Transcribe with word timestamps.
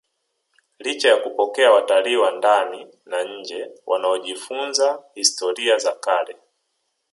licha 0.79 1.09
ya 1.09 1.17
kupokea 1.17 1.71
watalii 1.71 2.15
wa 2.15 2.31
ndani 2.31 2.87
na 3.05 3.23
nje 3.23 3.71
wanaojifunza 3.85 5.03
historia 5.15 5.77
za 5.77 5.91
kale 5.95 6.37